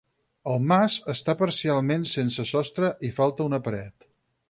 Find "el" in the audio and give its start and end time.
0.53-0.63